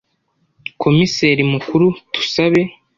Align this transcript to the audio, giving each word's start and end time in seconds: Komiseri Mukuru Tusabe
Komiseri 0.81 1.41
Mukuru 1.51 1.87
Tusabe 2.13 2.61